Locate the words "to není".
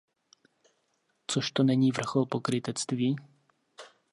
1.51-1.91